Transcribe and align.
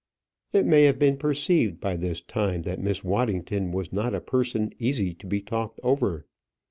It 0.51 0.65
may 0.65 0.85
have 0.85 0.97
been 0.97 1.15
perceived 1.17 1.79
by 1.79 1.95
this 1.95 2.21
time 2.21 2.63
that 2.63 2.81
Miss 2.81 3.03
Waddington 3.03 3.71
was 3.71 3.93
not 3.93 4.15
a 4.15 4.19
person 4.19 4.73
easy 4.79 5.13
to 5.13 5.27
be 5.27 5.41
talked 5.41 5.79
over. 5.83 6.25